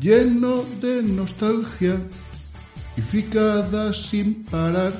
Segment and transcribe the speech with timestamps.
[0.00, 1.96] lleno de nostalgia
[2.96, 4.92] y fricadas sin parar.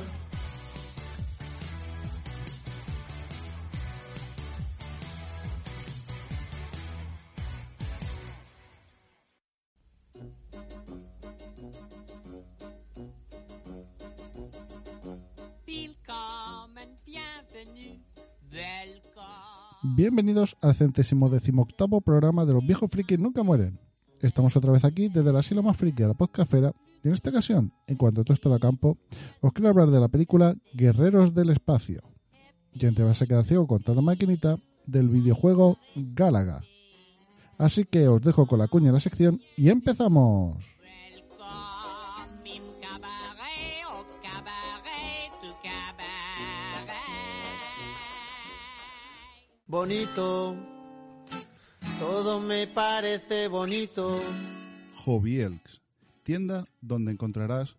[19.82, 23.89] Bienvenidos al centésimo decimoctavo programa de Los Viejos Frikis Nunca Mueren.
[24.20, 27.30] Estamos otra vez aquí desde la asilo más friki de la podcastfera y en esta
[27.30, 28.98] ocasión, en cuanto a todo esto de campo,
[29.40, 32.02] os quiero hablar de la película Guerreros del Espacio.
[32.72, 36.62] Y te vas a quedar ciego con toda maquinita del videojuego Gálaga.
[37.56, 40.80] Así que os dejo con la cuña en la sección y empezamos.
[49.80, 50.56] bonito,
[52.00, 54.20] todo me parece bonito.
[55.04, 55.82] Hobby Elks,
[56.22, 57.76] tienda donde encontrarás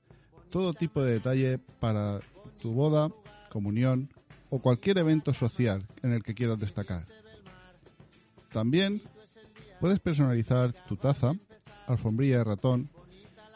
[0.49, 2.21] todo tipo de detalle para
[2.61, 3.09] tu boda,
[3.49, 4.13] comunión
[4.49, 7.03] o cualquier evento social en el que quieras destacar.
[8.51, 9.01] También
[9.79, 11.33] puedes personalizar tu taza,
[11.87, 12.89] alfombrilla de ratón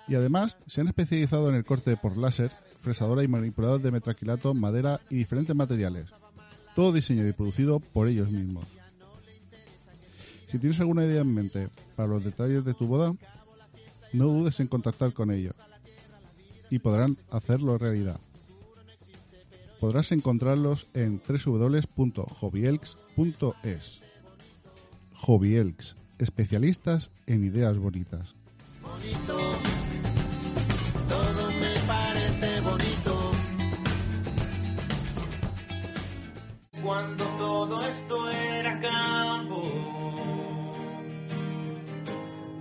[0.08, 4.54] y además se han especializado en el corte por láser, fresadora y manipulador de metraquilato,
[4.56, 6.12] madera y diferentes materiales
[6.76, 8.66] todo diseñado y producido por ellos mismos.
[10.56, 11.68] Si tienes alguna idea en mente
[11.98, 13.14] para los detalles de tu boda,
[14.14, 15.54] no dudes en contactar con ellos
[16.70, 18.22] y podrán hacerlo realidad.
[19.82, 24.02] Podrás encontrarlos en www.hobbyelks.es.
[25.16, 28.34] Hobbyelks, especialistas en ideas bonitas.
[36.82, 39.95] cuando todo esto era campo.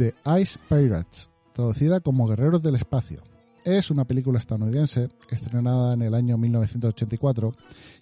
[0.00, 3.20] The Ice Pirates, traducida como Guerreros del Espacio.
[3.66, 7.52] Es una película estadounidense estrenada en el año 1984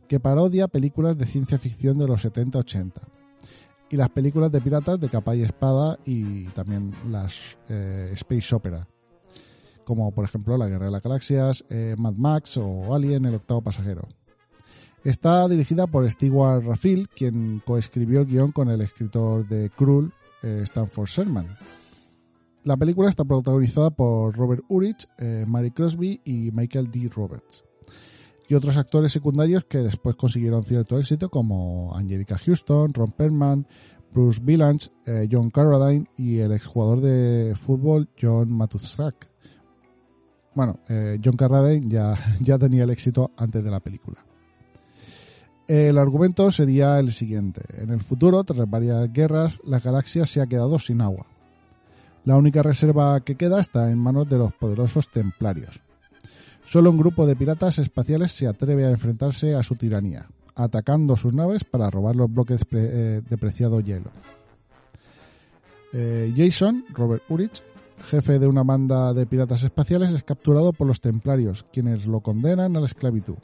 [0.06, 2.92] que parodia películas de ciencia ficción de los 70-80
[3.90, 8.86] y las películas de piratas de capa y espada y también las eh, space opera
[9.84, 13.62] como por ejemplo La Guerra de las Galaxias, eh, Mad Max o Alien el octavo
[13.62, 14.06] pasajero.
[15.02, 20.12] Está dirigida por Stewart Raffil, quien coescribió el guion con el escritor de Krull,
[20.44, 21.48] eh, Stanford Sherman.
[22.68, 27.08] La película está protagonizada por Robert Urich, eh, Mary Crosby y Michael D.
[27.08, 27.64] Roberts.
[28.46, 33.66] Y otros actores secundarios que después consiguieron cierto éxito como Angelica Houston, Ron Perlman,
[34.12, 39.30] Bruce Villains, eh, John Carradine y el exjugador de fútbol John Matuszak.
[40.54, 44.22] Bueno, eh, John Carradine ya, ya tenía el éxito antes de la película.
[45.66, 47.62] El argumento sería el siguiente.
[47.78, 51.28] En el futuro, tras varias guerras, la galaxia se ha quedado sin agua.
[52.28, 55.80] La única reserva que queda está en manos de los poderosos templarios.
[56.62, 61.32] Solo un grupo de piratas espaciales se atreve a enfrentarse a su tiranía, atacando sus
[61.32, 64.10] naves para robar los bloques eh, de preciado hielo.
[65.94, 67.62] Eh, Jason, Robert Urich,
[68.10, 72.76] jefe de una banda de piratas espaciales, es capturado por los templarios, quienes lo condenan
[72.76, 73.38] a la esclavitud.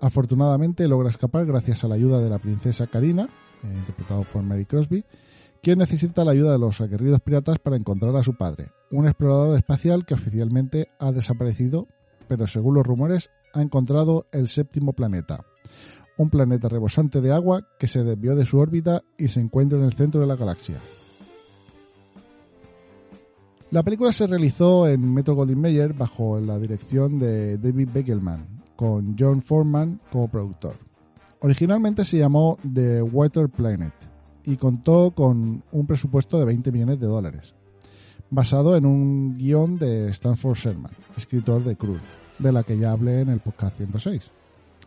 [0.00, 3.28] Afortunadamente logra escapar gracias a la ayuda de la princesa Karina,
[3.64, 5.04] eh, interpretado por Mary Crosby,
[5.62, 9.56] quien necesita la ayuda de los aguerridos piratas para encontrar a su padre, un explorador
[9.58, 11.86] espacial que oficialmente ha desaparecido,
[12.28, 15.44] pero según los rumores ha encontrado el séptimo planeta,
[16.16, 19.84] un planeta rebosante de agua que se desvió de su órbita y se encuentra en
[19.84, 20.76] el centro de la galaxia.
[23.70, 29.16] La película se realizó en Metro Goldwyn Mayer bajo la dirección de David Beckelman, con
[29.18, 30.74] John Foreman como productor.
[31.40, 33.92] Originalmente se llamó The Water Planet
[34.48, 37.54] y contó con un presupuesto de 20 millones de dólares,
[38.30, 42.00] basado en un guion de Stanford Sherman, escritor de Cruz,
[42.38, 44.30] de la que ya hablé en el podcast 106.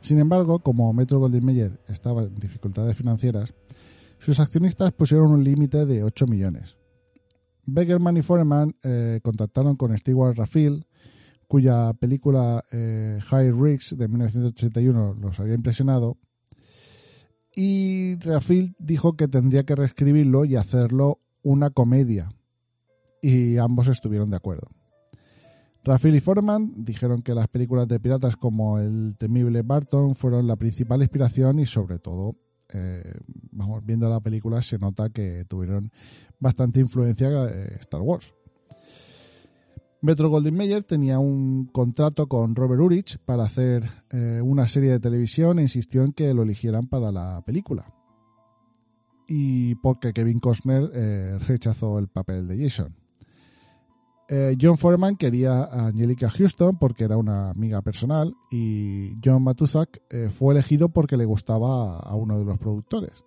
[0.01, 3.53] Sin embargo, como Metro Goldwyn Mayer estaba en dificultades financieras,
[4.17, 6.75] sus accionistas pusieron un límite de 8 millones.
[7.67, 10.85] Beckerman y Foreman eh, contactaron con Stewart Raffield,
[11.47, 16.17] cuya película eh, High Risks de 1981 los había impresionado,
[17.55, 22.33] y Raffield dijo que tendría que reescribirlo y hacerlo una comedia,
[23.21, 24.67] y ambos estuvieron de acuerdo.
[25.83, 30.55] Raffield y Foreman dijeron que las películas de piratas como el temible Barton fueron la
[30.55, 32.35] principal inspiración y sobre todo,
[32.69, 33.15] eh,
[33.51, 35.91] vamos, viendo la película se nota que tuvieron
[36.39, 38.31] bastante influencia eh, Star Wars.
[40.01, 44.99] Metro Goldwyn Mayer tenía un contrato con Robert Urich para hacer eh, una serie de
[44.99, 47.85] televisión e insistió en que lo eligieran para la película.
[49.27, 53.01] Y porque Kevin Costner rechazó el papel de Jason.
[54.33, 60.01] Eh, John Foreman quería a Angelica Houston porque era una amiga personal y John Matuzak
[60.09, 63.25] eh, fue elegido porque le gustaba a uno de los productores.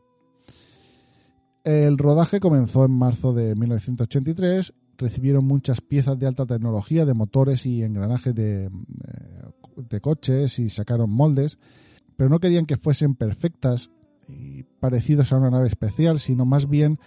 [1.63, 7.67] El rodaje comenzó en marzo de 1983, recibieron muchas piezas de alta tecnología de motores
[7.67, 8.71] y engranajes de, eh,
[9.77, 11.59] de coches y sacaron moldes,
[12.17, 13.91] pero no querían que fuesen perfectas
[14.29, 16.99] y parecidos a una nave especial, sino más bien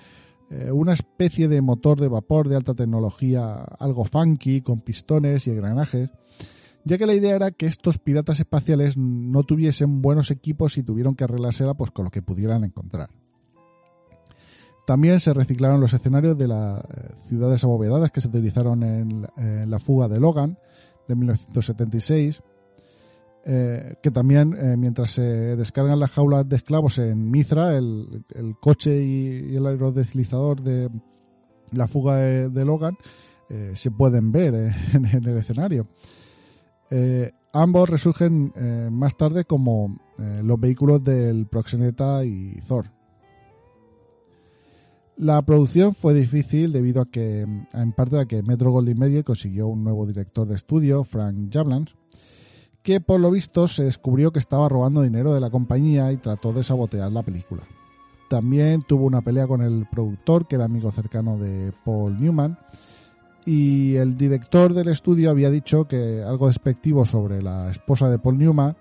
[0.49, 5.51] eh, una especie de motor de vapor de alta tecnología, algo funky, con pistones y
[5.51, 6.09] engranajes,
[6.85, 11.15] ya que la idea era que estos piratas espaciales no tuviesen buenos equipos y tuvieron
[11.15, 13.09] que arreglársela pues, con lo que pudieran encontrar.
[14.87, 19.27] También se reciclaron los escenarios de las eh, ciudades abovedadas que se utilizaron en,
[19.69, 20.57] la fuga de Logan
[21.09, 22.41] de 1976
[23.49, 28.25] eh, que también eh, mientras se descargan las jaulas de esclavos en Mithra, el,
[28.59, 30.89] coche y, el aerodeslizador de
[31.71, 32.97] la fuga de, Logan
[33.49, 34.53] eh, se pueden ver
[34.93, 35.87] en, el escenario.
[37.53, 38.51] ambos resurgen
[38.91, 42.96] más tarde como los vehículos del Proxeneta y Thor.
[45.17, 49.65] La producción fue difícil debido a que, en parte a que Metro Goldwyn Mayer consiguió
[49.67, 51.95] un nuevo director de estudio, Frank Jablans,
[52.83, 56.53] que por lo visto se descubrió que estaba robando dinero de la compañía y trató
[56.53, 57.63] de sabotear la película.
[58.29, 62.59] También tuvo una pelea con el productor, que era amigo cercano de Paul Newman,
[63.43, 68.37] y el director del estudio había dicho que algo despectivo sobre la esposa de Paul
[68.37, 68.77] Newman,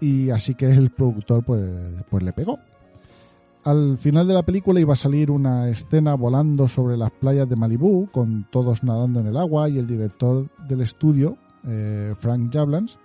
[0.00, 1.62] y así que el productor pues,
[2.10, 2.58] pues le pegó.
[3.64, 7.56] Al final de la película iba a salir una escena volando sobre las playas de
[7.56, 11.36] Malibú, con todos nadando en el agua, y el director del estudio,
[11.66, 12.98] eh, Frank Jablans,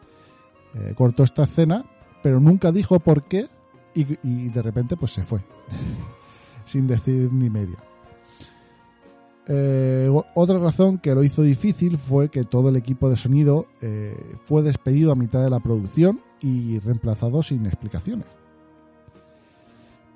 [0.76, 1.84] eh, cortó esta escena,
[2.24, 3.50] pero nunca dijo por qué
[3.94, 5.40] y, de repente pues se fue,
[6.66, 7.78] sin decir ni media.
[9.48, 14.18] Eh, otra razón que lo hizo difícil fue que todo el equipo de sonido eh,
[14.46, 18.26] fue despedido a mitad de la producción y reemplazado sin explicaciones.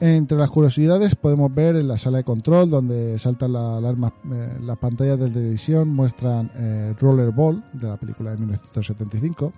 [0.01, 4.13] Entre las curiosidades podemos ver en la sala de control donde saltan la alarma,
[4.61, 6.49] las pantallas de televisión muestran
[6.97, 9.51] Rollerball de la película de 1975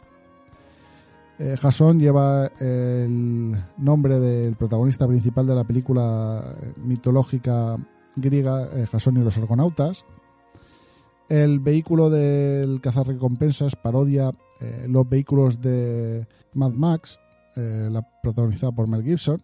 [1.44, 7.78] eh, Jason lleva el nombre del protagonista principal de la película mitológica
[8.16, 10.06] griega eh, Jason y los argonautas.
[11.30, 17.20] El vehículo del cazarrecompensas parodia eh, los vehículos de Mad Max,
[17.56, 19.42] la protagonizada por Mel Gibson.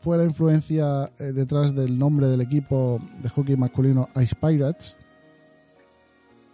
[0.00, 4.96] Fue la influencia detrás del nombre del equipo de hockey masculino Ice Pirates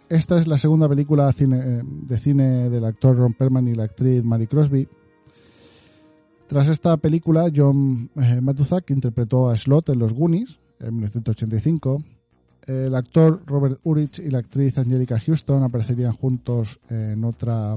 [0.09, 4.23] esta es la segunda película eh, de cine del actor Ron Perlman y la actriz
[4.23, 4.87] Mary Crosby.
[6.47, 12.03] Tras esta película, John eh, Matuzak interpretó a Slot en Los Goonies en 1985.
[12.67, 17.75] El actor Robert Urich y la actriz Angelica Houston aparecerían juntos en otra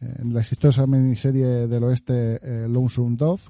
[0.00, 3.42] en la exitosa miniserie del oeste eh, Lonesome Dove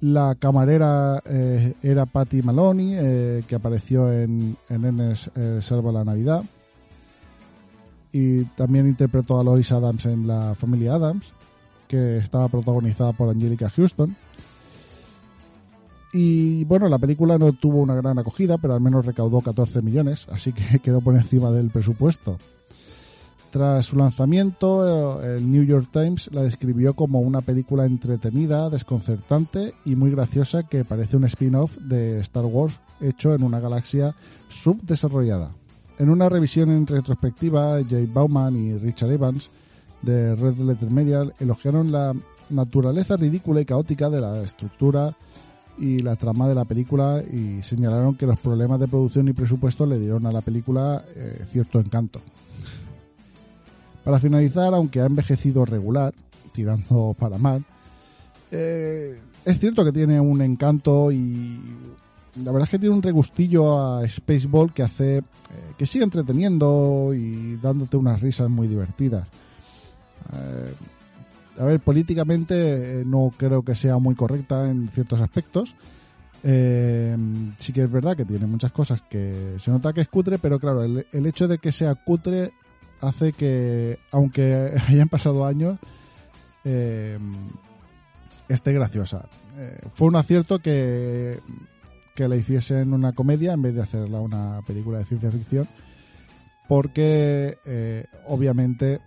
[0.00, 6.04] la camarera eh, era Patty Maloney, eh, que apareció en, en Enes eh, Salva la
[6.04, 6.44] Navidad.
[8.12, 11.32] Y también interpretó a Lois Adams en La Familia Adams,
[11.86, 14.16] que estaba protagonizada por Angelica Houston.
[16.12, 20.26] Y bueno, la película no tuvo una gran acogida, pero al menos recaudó 14 millones,
[20.30, 22.38] así que quedó por encima del presupuesto.
[23.50, 29.96] Tras su lanzamiento, el New York Times la describió como una película entretenida, desconcertante y
[29.96, 34.14] muy graciosa que parece un spin-off de Star Wars hecho en una galaxia
[34.50, 35.50] subdesarrollada.
[35.98, 39.50] En una revisión en retrospectiva, Jay Bauman y Richard Evans
[40.02, 42.14] de Red Letter Media elogiaron la
[42.50, 45.16] naturaleza ridícula y caótica de la estructura
[45.78, 49.86] y la trama de la película y señalaron que los problemas de producción y presupuesto
[49.86, 52.20] le dieron a la película eh, cierto encanto.
[54.04, 56.14] Para finalizar, aunque ha envejecido regular,
[56.52, 57.64] tirando para mal,
[58.50, 61.60] eh, es cierto que tiene un encanto y
[62.42, 65.22] la verdad es que tiene un regustillo a Spaceball que hace eh,
[65.76, 69.26] que sigue entreteniendo y dándote unas risas muy divertidas.
[70.32, 70.74] Eh,
[71.60, 75.74] a ver, políticamente no creo que sea muy correcta en ciertos aspectos.
[76.40, 80.60] Sí que es verdad que tiene muchas cosas que se nota que es cutre, pero
[80.60, 82.52] claro, el, el hecho de que sea cutre
[83.00, 85.78] hace que, aunque hayan pasado años,
[86.64, 87.18] eh,
[88.48, 89.28] esté graciosa.
[89.56, 91.38] Eh, fue un acierto que,
[92.14, 95.66] que la hiciesen una comedia en vez de hacerla una película de ciencia ficción,
[96.68, 99.00] porque eh, obviamente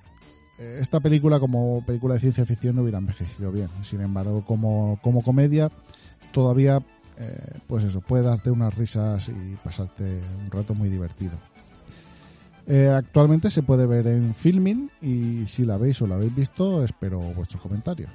[0.80, 3.68] esta película como película de ciencia ficción no hubiera envejecido bien.
[3.84, 5.72] Sin embargo, como, como comedia
[6.32, 6.84] todavía,
[7.66, 11.34] pues eso, puede darte unas risas y pasarte un rato muy divertido.
[12.68, 16.84] Eh, actualmente se puede ver en Filming y si la veis o la habéis visto,
[16.84, 18.12] espero vuestros comentarios.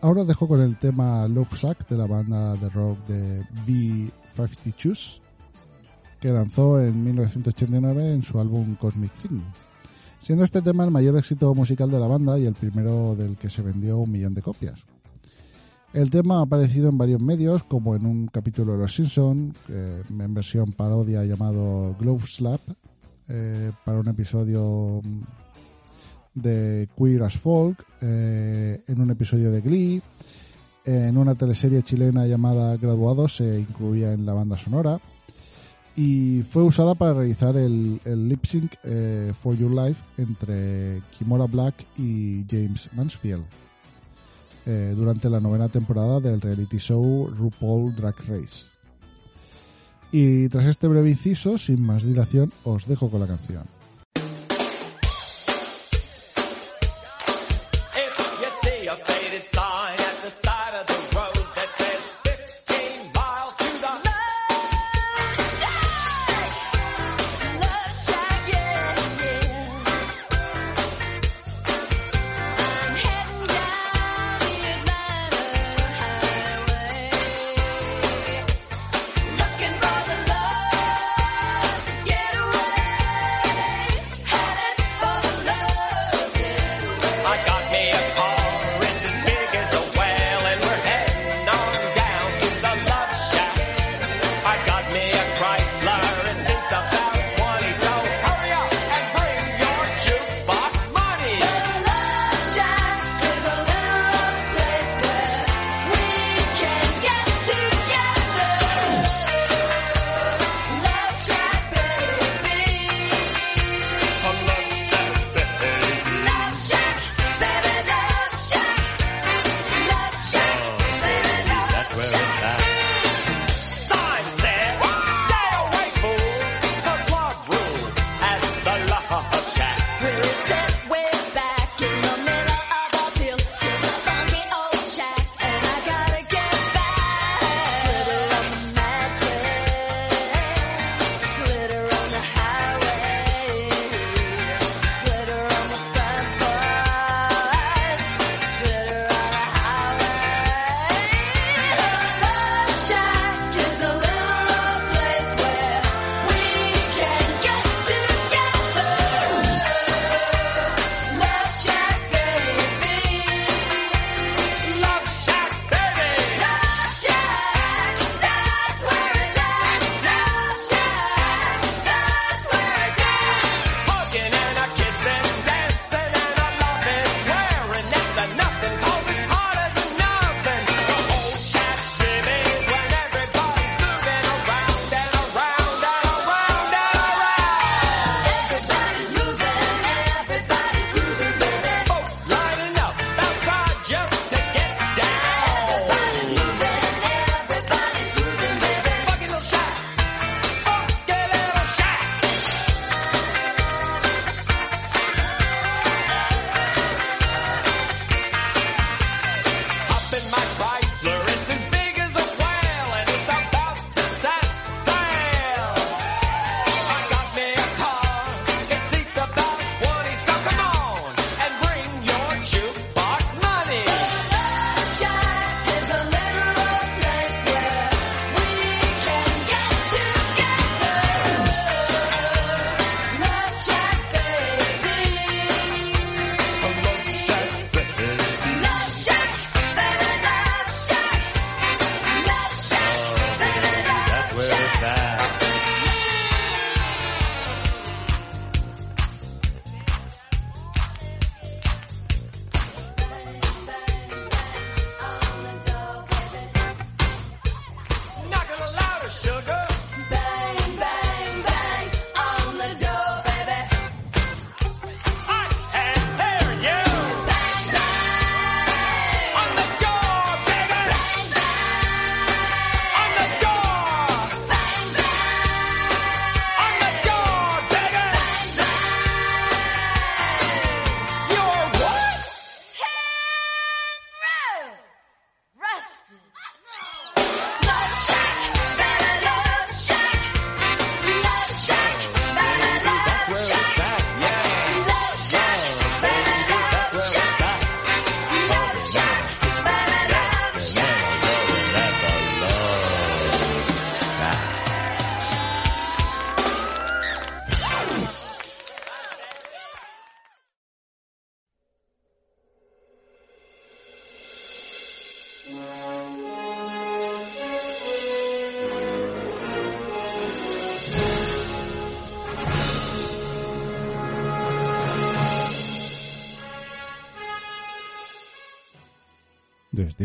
[0.00, 5.20] Ahora os dejo con el tema Love Shack de la banda de rock de B-52s
[6.20, 9.40] que lanzó en 1989 en su álbum Cosmic Thing,
[10.20, 13.50] siendo este tema el mayor éxito musical de la banda y el primero del que
[13.50, 14.84] se vendió un millón de copias.
[15.96, 20.02] El tema ha aparecido en varios medios, como en un capítulo de Los Simpson, eh,
[20.10, 22.60] en versión parodia llamado Glove Slap,
[23.30, 25.00] eh, para un episodio
[26.34, 30.02] de Queer as Folk, eh, en un episodio de Glee,
[30.84, 35.00] en una teleserie chilena llamada Graduados se incluía en la banda sonora
[35.96, 38.70] y fue usada para realizar el, el lip sync
[39.40, 43.46] For Your Life entre Kimora Black y James Mansfield
[44.66, 48.66] eh, durante la novena temporada del reality show RuPaul Drag Race.
[50.12, 53.64] Y tras este breve inciso, sin más dilación, os dejo con la canción.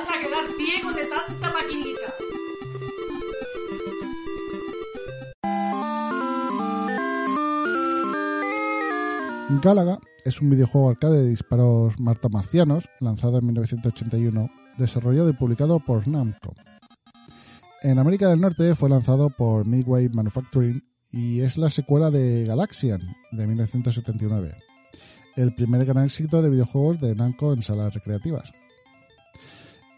[0.00, 2.14] Vas a quedar ciego de tanta maquinita.
[9.62, 16.06] Galaga es un videojuego arcade de disparos martamarcianos lanzado en 1981, desarrollado y publicado por
[16.08, 16.54] Namco.
[17.82, 23.00] En América del Norte fue lanzado por Midway Manufacturing y es la secuela de Galaxian
[23.32, 24.54] de 1979,
[25.36, 28.52] el primer gran éxito de videojuegos de Namco en salas recreativas.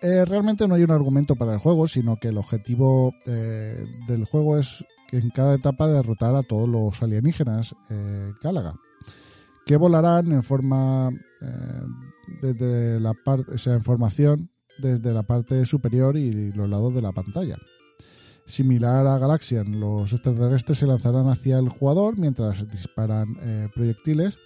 [0.02, 4.24] Eh, realmente no hay un argumento para el juego, sino que el objetivo eh, del
[4.24, 8.74] juego es que en cada etapa derrotar a todos los alienígenas eh, Galaga
[9.64, 11.10] que volarán en forma
[11.40, 11.82] eh,
[12.40, 17.02] desde la parte, o sea, en formación desde la parte superior y los lados de
[17.02, 17.56] la pantalla.
[18.46, 24.38] Similar a Galaxian, los extraterrestres se lanzarán hacia el jugador mientras disparan eh, proyectiles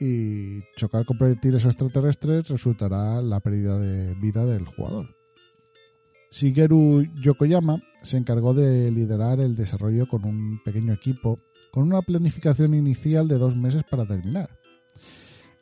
[0.00, 5.14] y chocar con proyectiles extraterrestres resultará la pérdida de vida del jugador.
[6.30, 11.38] Shigeru Yokoyama se encargó de liderar el desarrollo con un pequeño equipo
[11.72, 14.48] con una planificación inicial de dos meses para terminar.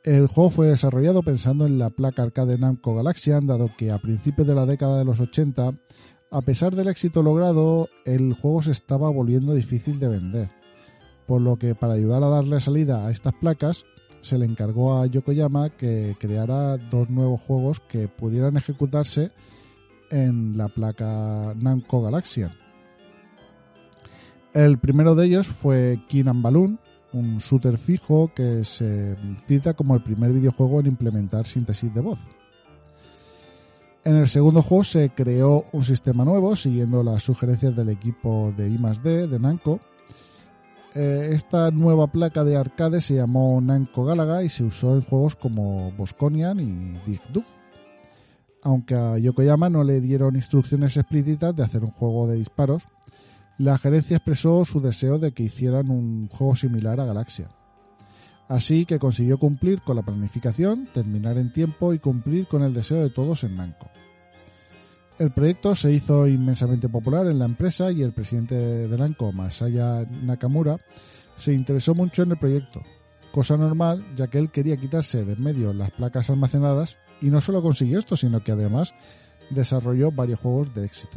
[0.05, 4.47] El juego fue desarrollado pensando en la placa arcade Namco Galaxian, dado que a principios
[4.47, 5.75] de la década de los 80,
[6.31, 10.51] a pesar del éxito logrado, el juego se estaba volviendo difícil de vender.
[11.27, 13.85] Por lo que para ayudar a darle salida a estas placas,
[14.23, 19.31] se le encargó a Yokoyama que creara dos nuevos juegos que pudieran ejecutarse
[20.11, 22.53] en la placa Namco Galaxian.
[24.55, 26.79] El primero de ellos fue King Balloon,
[27.13, 32.29] un shooter fijo que se cita como el primer videojuego en implementar síntesis de voz.
[34.05, 38.69] En el segundo juego se creó un sistema nuevo siguiendo las sugerencias del equipo de
[38.69, 39.81] I+D de Namco.
[40.95, 45.37] Eh, esta nueva placa de arcade se llamó Namco Galaga y se usó en juegos
[45.37, 47.45] como Bosconian y Dig Dug.
[48.63, 52.83] Aunque a Yokoyama no le dieron instrucciones explícitas de hacer un juego de disparos,
[53.59, 57.49] la gerencia expresó su deseo de que hicieran un juego similar a Galaxia.
[58.49, 63.03] Así que consiguió cumplir con la planificación, terminar en tiempo y cumplir con el deseo
[63.03, 63.89] de todos en Namco.
[65.23, 70.05] El proyecto se hizo inmensamente popular en la empresa y el presidente de Namco, Masaya
[70.21, 70.81] Nakamura,
[71.37, 72.83] se interesó mucho en el proyecto,
[73.31, 77.41] cosa normal ya que él quería quitarse de en medio las placas almacenadas y no
[77.41, 78.95] solo consiguió esto, sino que además
[79.51, 81.17] desarrolló varios juegos de éxito.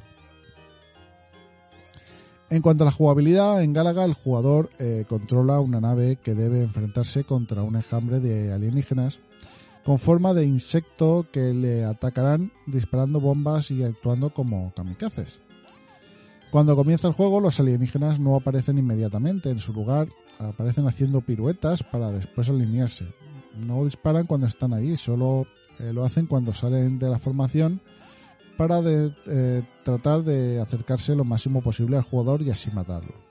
[2.51, 6.61] En cuanto a la jugabilidad, en Galaga el jugador eh, controla una nave que debe
[6.61, 9.17] enfrentarse contra un enjambre de alienígenas
[9.85, 15.39] con forma de insecto que le atacarán disparando bombas y actuando como kamikazes.
[16.49, 20.07] Cuando comienza el juego, los alienígenas no aparecen inmediatamente, en su lugar
[20.39, 23.05] aparecen haciendo piruetas para después alinearse.
[23.55, 25.45] No disparan cuando están ahí, solo
[25.79, 27.79] eh, lo hacen cuando salen de la formación
[28.57, 33.24] para eh, tratar de acercarse lo máximo posible al jugador y así matarlo.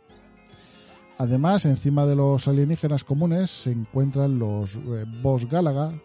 [1.16, 6.00] Además, encima de los alienígenas comunes se encuentran los eh, boss Gálaga, eh,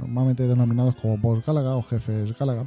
[0.00, 2.66] normalmente denominados como boss Gálaga o jefes Gálaga.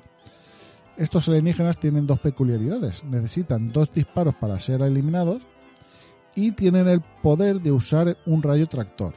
[0.96, 3.04] Estos alienígenas tienen dos peculiaridades.
[3.04, 5.42] Necesitan dos disparos para ser eliminados
[6.36, 9.14] y tienen el poder de usar un rayo tractor.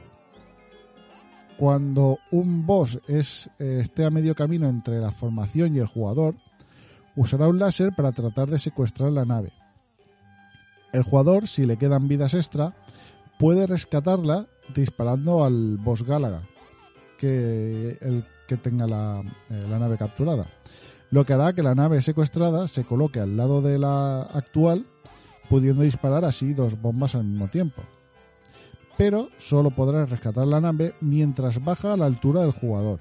[1.57, 3.21] Cuando un boss eh,
[3.59, 6.33] esté a medio camino entre la formación y el jugador,
[7.15, 9.51] usará un láser para tratar de secuestrar la nave.
[10.91, 12.75] El jugador, si le quedan vidas extra,
[13.39, 16.41] puede rescatarla disparando al boss Gálaga,
[17.17, 20.45] que el que tenga la, eh, la nave capturada.
[21.09, 24.85] Lo que hará que la nave secuestrada se coloque al lado de la actual,
[25.49, 27.81] pudiendo disparar así dos bombas al mismo tiempo.
[28.97, 32.99] Pero solo podrás rescatar la nave mientras baja a la altura del jugador.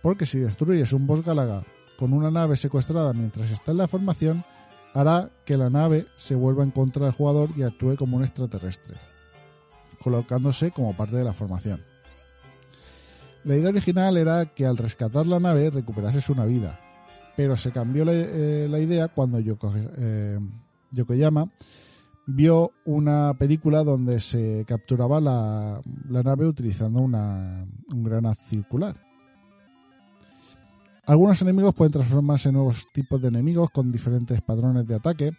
[0.00, 1.62] Porque si destruyes un boss Gálaga
[1.98, 4.44] con una nave secuestrada mientras está en la formación,
[4.94, 8.96] hará que la nave se vuelva en contra del jugador y actúe como un extraterrestre,
[10.02, 11.80] colocándose como parte de la formación.
[13.44, 16.78] La idea original era que al rescatar la nave recuperases una vida,
[17.36, 20.38] pero se cambió la, eh, idea cuando Yoko- eh,
[20.92, 21.50] Yokoyama
[22.26, 25.80] vio una película donde se capturaba la,
[26.22, 28.96] nave utilizando una, un circular.
[31.04, 35.32] Algunos enemigos pueden transformarse en nuevos tipos de enemigos con diferentes patrones de ataque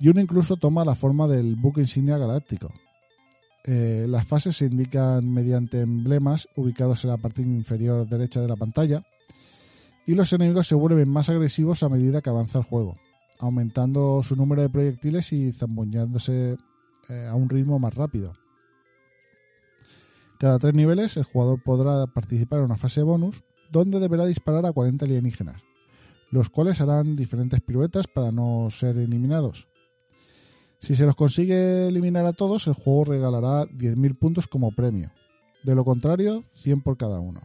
[0.00, 2.72] y uno incluso toma la forma del buque insignia galáctico.
[3.64, 8.56] Eh, las fases se indican mediante emblemas ubicados en la parte inferior derecha de la
[8.56, 9.04] pantalla
[10.06, 12.96] y los enemigos se vuelven más agresivos a medida que avanza el juego,
[13.38, 16.56] aumentando su número de proyectiles y zambuñándose
[17.08, 18.34] eh, a un ritmo más rápido.
[20.40, 24.72] Cada tres niveles el jugador podrá participar en una fase bonus donde deberá disparar a
[24.72, 25.62] 40 alienígenas,
[26.30, 29.66] los cuales harán diferentes piruetas para no ser eliminados.
[30.80, 35.10] Si se los consigue eliminar a todos, el juego regalará 10.000 puntos como premio.
[35.62, 37.42] De lo contrario, 100 por cada uno.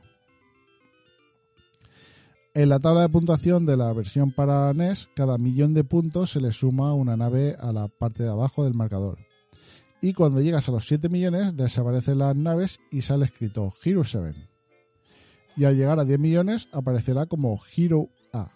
[2.54, 6.40] En la tabla de puntuación de la versión para NES, cada millón de puntos se
[6.40, 9.18] le suma una nave a la parte de abajo del marcador.
[10.00, 14.55] Y cuando llegas a los 7 millones, desaparecen las naves y sale escrito Hero 7.
[15.58, 18.50] Y al llegar a 10 millones, aparecerá como Hero A.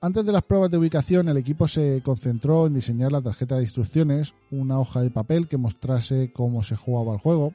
[0.00, 3.62] Antes de las pruebas de ubicación, el equipo se concentró en diseñar la tarjeta de
[3.62, 7.52] instrucciones, una hoja de papel que mostrase cómo se jugaba el juego.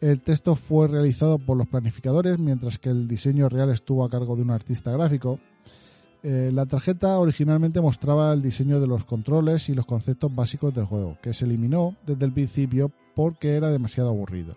[0.00, 4.34] El texto fue realizado por los planificadores, mientras que el diseño real estuvo a cargo
[4.34, 5.38] de un artista gráfico.
[6.22, 10.86] Eh, la tarjeta originalmente mostraba el diseño de los controles y los conceptos básicos del
[10.86, 14.54] juego, que se eliminó desde el principio porque era demasiado aburrido.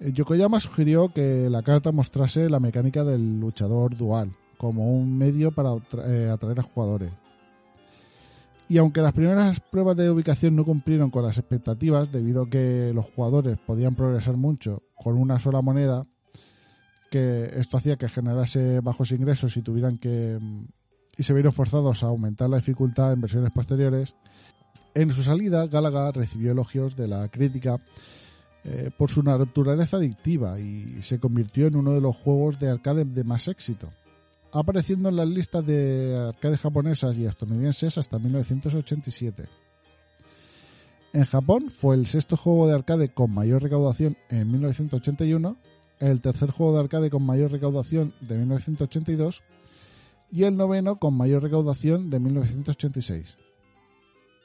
[0.00, 5.52] Eh, Yokoyama sugirió que la carta mostrase la mecánica del luchador dual, como un medio
[5.52, 5.70] para
[6.06, 7.12] eh, atraer a jugadores.
[8.68, 12.90] Y aunque las primeras pruebas de ubicación no cumplieron con las expectativas, debido a que
[12.92, 16.02] los jugadores podían progresar mucho con una sola moneda,
[17.10, 20.64] que esto hacía que generase bajos ingresos y tuvieran que mm,
[21.16, 24.14] y se vieron forzados a aumentar la dificultad en versiones posteriores.
[24.94, 27.80] En su salida, Galaga recibió elogios de la crítica
[28.68, 33.04] eh, por su naturaleza adictiva y se convirtió en uno de los juegos de arcade
[33.04, 33.92] de más éxito,
[34.52, 39.44] apareciendo en las listas de arcade japonesas y estadounidenses hasta 1987.
[41.12, 45.56] En Japón fue el sexto juego de arcade con mayor recaudación en 1981,
[46.00, 49.44] el tercer juego de arcade con mayor recaudación de 1982
[50.32, 53.36] y el noveno con mayor recaudación de 1986.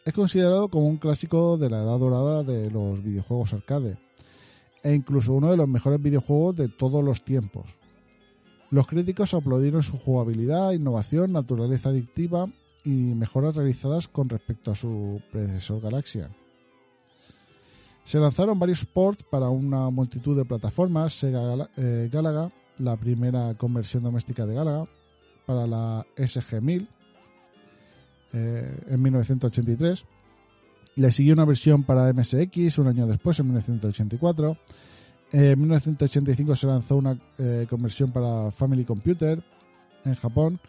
[0.06, 3.98] Es considerado como un clásico de la edad dorada de los videojuegos arcade
[4.84, 7.68] e incluso uno de los mejores videojuegos de todos los tiempos.
[8.70, 12.48] Los críticos aplaudieron su jugabilidad, innovación, naturaleza adictiva
[12.84, 16.30] y mejoras realizadas con respecto a su predecesor Galaxia.
[18.04, 24.04] Se lanzaron varios ports para una multitud de plataformas, Sega eh, Galaga, la primera conversión
[24.04, 24.88] doméstica de Galaga,
[25.46, 26.88] para la SG-1000
[28.34, 30.06] eh, en 1983.
[30.96, 34.58] Le siguió una versión para MSX un año después, en 1984.
[35.32, 39.42] En 1985 se lanzó una eh, conversión para Family Computer
[40.04, 40.60] en Japón.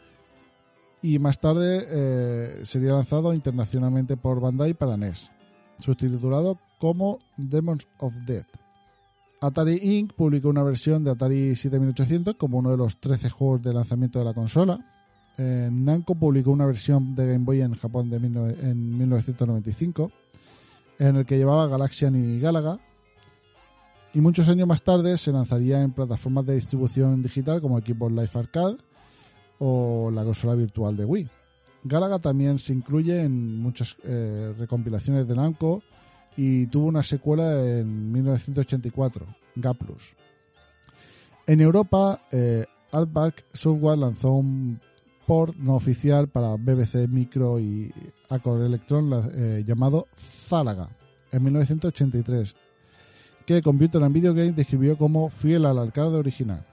[1.02, 5.30] Y más tarde eh, sería lanzado internacionalmente por Bandai para NES,
[5.80, 8.46] subtitulado como Demons of Death.
[9.40, 10.12] Atari Inc.
[10.12, 14.24] publicó una versión de Atari 7800 como uno de los 13 juegos de lanzamiento de
[14.24, 14.78] la consola.
[15.38, 20.12] Eh, Namco publicó una versión de Game Boy en Japón de 19 en 1995
[20.98, 22.78] en el que llevaba Galaxian y Galaga.
[24.14, 28.30] Y muchos años más tarde se lanzaría en plataformas de distribución digital como Xbox Live
[28.34, 28.76] Arcade
[29.58, 31.28] o la consola virtual de Wii.
[31.84, 35.82] Galaga también se incluye en muchas eh, recompilaciones de Namco
[36.36, 40.14] y tuvo una secuela en 1984, Gaplus.
[41.46, 42.66] En Europa, eh,
[43.54, 44.78] Software lanzó un
[45.26, 47.92] port no oficial para BBC Micro y
[48.28, 50.88] Acor Electron eh, llamado Zálaga
[51.30, 52.54] en 1983,
[53.46, 56.64] que Computer and Video Game describió como fiel al arcade original.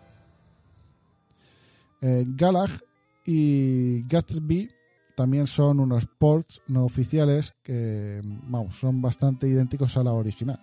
[2.02, 2.70] Eh, Galag
[3.26, 4.70] y Gatsby
[5.16, 10.60] también son unos ports no oficiales que vamos, son bastante idénticos a la original.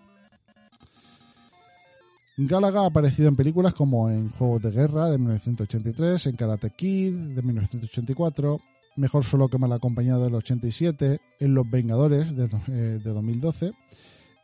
[2.38, 7.12] Galaga ha aparecido en películas como en Juegos de Guerra de 1983, en Karate Kid
[7.34, 8.60] de 1984,
[8.98, 13.72] Mejor solo que mal acompañado del 87, en Los Vengadores de, do- eh, de 2012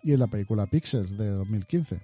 [0.02, 2.00] y en la película Pixels de 2015.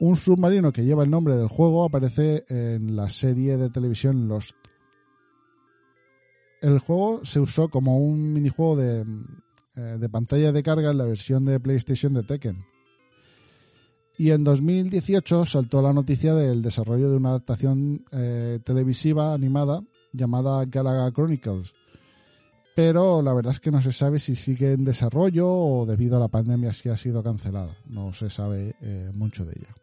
[0.00, 4.56] Un submarino que lleva el nombre del juego aparece en la serie de televisión Lost.
[6.62, 9.04] El juego se usó como un minijuego de,
[9.76, 12.64] eh, de pantalla de carga en la versión de PlayStation de Tekken.
[14.18, 20.64] Y en 2018 saltó la noticia del desarrollo de una adaptación eh, televisiva animada llamada
[20.64, 21.74] Galaga Chronicles.
[22.74, 26.20] Pero la verdad es que no se sabe si sigue en desarrollo o debido a
[26.20, 27.74] la pandemia si ha sido cancelada.
[27.86, 29.74] No se sabe eh, mucho de ella.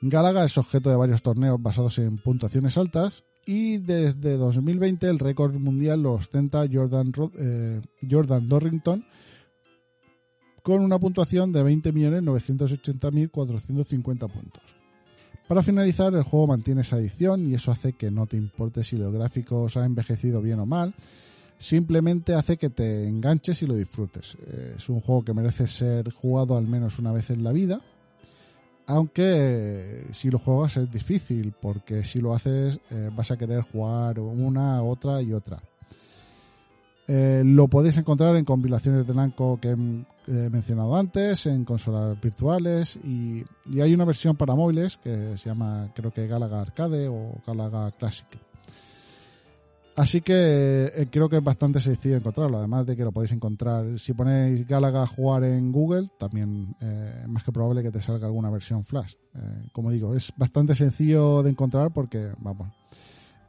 [0.00, 5.54] Galaga es objeto de varios torneos basados en puntuaciones altas y desde 2020 el récord
[5.54, 9.04] mundial lo ostenta Jordan, eh, Jordan Dorrington
[10.62, 14.62] con una puntuación de 20.980.450 puntos.
[15.48, 18.96] Para finalizar, el juego mantiene esa edición y eso hace que no te importe si
[18.96, 20.94] los gráficos han envejecido bien o mal,
[21.58, 24.36] simplemente hace que te enganches y lo disfrutes.
[24.46, 27.80] Eh, Es un juego que merece ser jugado al menos una vez en la vida,
[28.86, 33.62] aunque eh, si lo juegas es difícil, porque si lo haces eh, vas a querer
[33.62, 35.60] jugar una, otra y otra.
[37.14, 39.76] Eh, lo podéis encontrar en compilaciones de Namco que he
[40.28, 45.50] he mencionado antes, en consolas virtuales y, y hay una versión para móviles que se
[45.50, 48.26] llama creo que Galaga Arcade o Galaga Classic.
[49.94, 53.98] Así que eh, creo que es bastante sencillo encontrarlo, además de que lo podéis encontrar,
[53.98, 58.00] si ponéis Galaga a jugar en Google, también eh, es más que probable que te
[58.00, 59.16] salga alguna versión flash.
[59.34, 59.38] Eh,
[59.72, 62.68] como digo, es bastante sencillo de encontrar porque, vamos,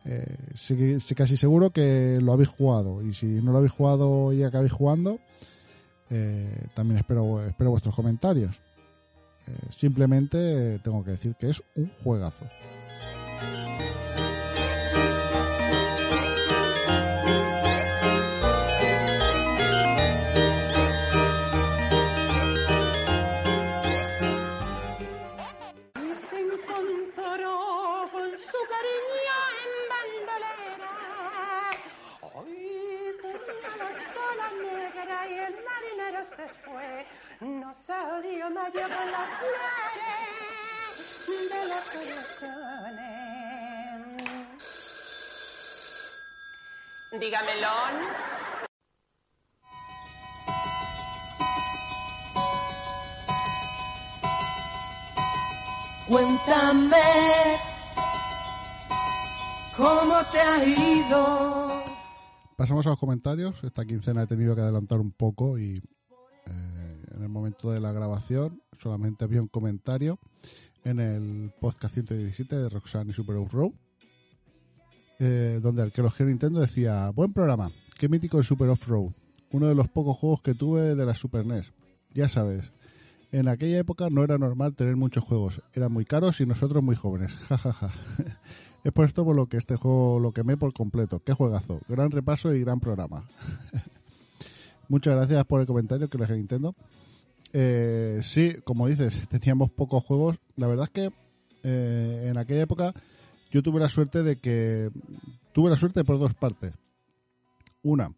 [0.06, 4.34] eh, sí, sí casi seguro que lo habéis jugado y si no lo habéis jugado
[4.34, 5.20] y acabáis jugando,
[6.10, 8.60] eh, también espero, espero vuestros comentarios.
[9.48, 12.46] Eh, simplemente tengo que decir que es un juegazo.
[37.44, 40.32] No se dio mayo con las flores
[41.50, 42.64] de las ilusiones.
[47.20, 47.68] Dígamelo.
[56.08, 56.98] Cuéntame
[59.76, 61.84] cómo te ha ido.
[62.56, 63.62] Pasamos a los comentarios.
[63.66, 65.84] Esta quincena he tenido que adelantar un poco y
[67.34, 70.20] momento de la grabación solamente había un comentario
[70.84, 73.74] en el podcast 117 de Roxanne y Super Row,
[75.20, 79.12] eh, donde el que los Nintendo decía: Buen programa, qué mítico el Super Off-Road,
[79.52, 81.74] uno de los pocos juegos que tuve de la Super NES.
[82.14, 82.72] Ya sabes,
[83.32, 86.96] en aquella época no era normal tener muchos juegos, eran muy caros y nosotros muy
[86.96, 87.36] jóvenes.
[87.50, 87.92] Ja, ja, ja.
[88.84, 91.22] Es por esto por lo que este juego lo quemé por completo.
[91.24, 91.80] Qué juegazo.
[91.88, 93.24] Gran repaso y gran programa.
[94.90, 96.76] Muchas gracias por el comentario que les Nintendo.
[97.54, 100.38] Eh, sí, como dices, teníamos pocos juegos.
[100.56, 101.12] La verdad es que
[101.64, 102.94] eh, en aquella época
[103.52, 104.90] yo tuve la suerte de que...
[105.54, 106.74] Tuve la suerte por dos partes.
[107.84, 108.12] Una,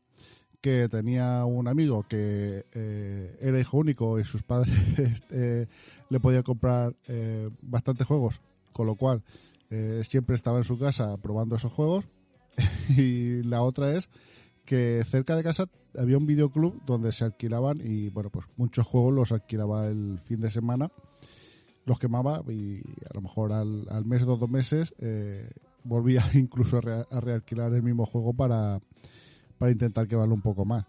[0.65, 4.73] que tenía un amigo que eh, era hijo único y sus padres
[5.29, 5.67] eh,
[6.09, 8.41] le podían comprar eh, bastantes juegos,
[8.73, 9.21] con lo cual
[9.69, 12.05] eh, siempre estaba en su casa probando esos juegos.
[12.97, 14.09] y la otra es
[14.65, 15.65] que cerca de casa
[15.97, 20.41] había un videoclub donde se alquilaban y bueno, pues muchos juegos los alquilaba el fin
[20.41, 20.89] de semana,
[21.85, 25.49] los quemaba y a lo mejor al, al mes o dos meses eh,
[25.83, 28.79] volvía incluso a, re- a realquilar el mismo juego para,
[29.57, 30.85] para intentar que valga un poco más.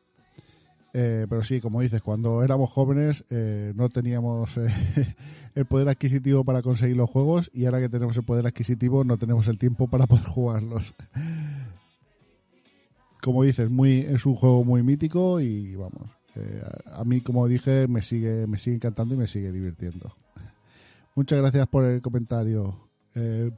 [0.98, 4.66] Eh, pero sí, como dices, cuando éramos jóvenes eh, no teníamos eh,
[5.54, 9.18] el poder adquisitivo para conseguir los juegos y ahora que tenemos el poder adquisitivo no
[9.18, 10.94] tenemos el tiempo para poder jugarlos.
[13.22, 16.08] Como dices, muy es un juego muy mítico y vamos,
[16.92, 20.14] a, mí como dije me sigue me sigue encantando y me sigue divirtiendo.
[21.14, 22.76] Muchas gracias por el comentario.
[23.14, 23.50] Eh,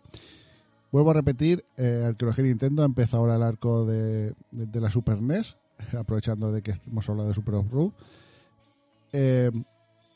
[0.92, 5.56] vuelvo a repetir, eh, Arqueología Nintendo empieza ahora el arco de, la Super NES,
[5.98, 7.90] aprovechando de que hemos hablado de Super Off-Road.
[9.12, 9.50] Eh,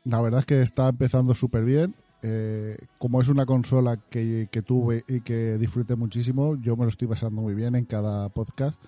[0.04, 1.94] la verdad es que está empezando súper bien.
[2.24, 6.90] Eh, como es una consola que, que tuve y que disfruté muchísimo, yo me lo
[6.90, 8.78] estoy pasando muy bien en cada podcast,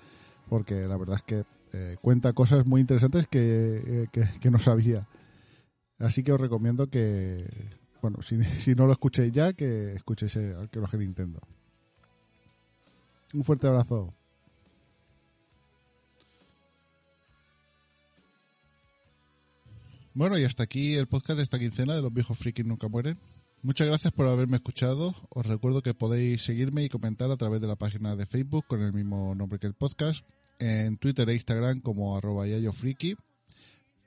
[0.48, 4.59] porque la verdad es que eh, cuenta cosas muy interesantes que, eh, que- que no
[4.59, 5.09] sabía.
[5.98, 7.46] Así que os recomiendo que,
[8.02, 11.40] bueno, si, si no lo escuchéis ya, que escuchéis eh, Arqueología Nintendo.
[13.33, 14.14] Un fuerte abrazo.
[20.14, 23.18] Bueno, y hasta aquí el podcast de esta quincena de los viejos frikis nunca mueren.
[23.64, 25.14] Muchas gracias por haberme escuchado.
[25.31, 28.83] Os recuerdo que podéis seguirme y comentar a través de la página de Facebook con
[28.83, 30.22] el mismo nombre que el podcast,
[30.59, 33.16] en Twitter e Instagram como arroba yayofriki,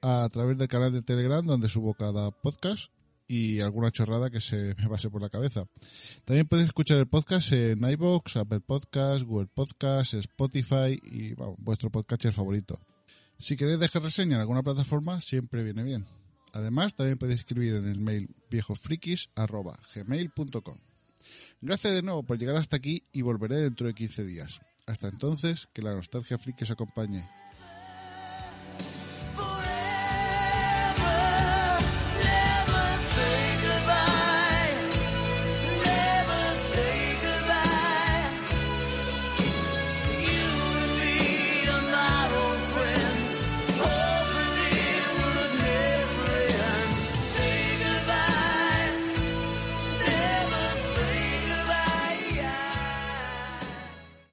[0.03, 2.91] a través del canal de Telegram donde subo cada podcast
[3.27, 5.65] y alguna chorrada que se me pase por la cabeza.
[6.23, 12.31] También podéis escuchar el podcast en iVoox, Apple Podcasts, Google Podcasts, Spotify y vuestro podcatcher
[12.31, 12.79] favorito.
[13.39, 16.05] Si queréis dejar reseña en alguna plataforma, siempre viene bien.
[16.53, 20.77] Además, también podéis escribir en el mail viejofrikis.gmail.com
[21.61, 24.61] Gracias de nuevo por llegar hasta aquí y volveré dentro de 15 días.
[24.85, 27.27] Hasta entonces, que la nostalgia friki os acompañe.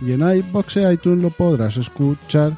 [0.00, 2.52] Y en iBox e iTunes lo podrás escuchar.